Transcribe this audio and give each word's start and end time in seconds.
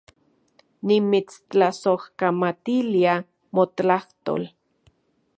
Nimitstlasojkamatilia 0.91 3.13
motlajtol 3.59 4.43